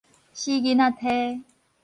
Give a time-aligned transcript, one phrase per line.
[0.33, 1.43] 死囡仔䖙